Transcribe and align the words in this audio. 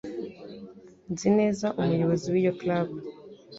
Nzi 1.11 1.29
neza 1.37 1.65
umuyobozi 1.79 2.27
wiyo 2.33 2.51
club. 2.59 2.87